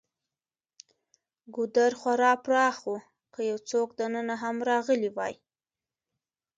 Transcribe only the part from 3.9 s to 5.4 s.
دننه هم راغلی وای.